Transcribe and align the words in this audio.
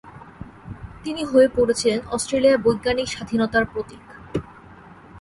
তিনি 1.03 1.21
হয়ে 1.23 1.47
পড়েছিলেন 1.55 1.99
অস্ট্রিয়ার 2.07 2.57
বৈজ্ঞানিক 2.57 3.07
স্বাধীনতার 3.07 3.65
প্রতীক। 3.65 4.03